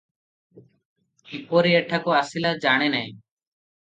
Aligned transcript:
କିପରି 1.31 1.73
ଏଠାକୁ 1.79 2.15
ଆସିଲା 2.21 2.55
ଜାଣେନାହିଁ।" 2.65 3.13